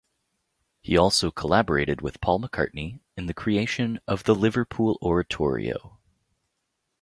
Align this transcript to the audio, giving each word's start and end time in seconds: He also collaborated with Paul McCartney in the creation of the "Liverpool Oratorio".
He 0.81 0.97
also 0.97 1.29
collaborated 1.29 2.01
with 2.01 2.21
Paul 2.21 2.39
McCartney 2.39 3.01
in 3.15 3.27
the 3.27 3.35
creation 3.35 3.99
of 4.07 4.23
the 4.23 4.33
"Liverpool 4.33 4.97
Oratorio". 4.99 5.99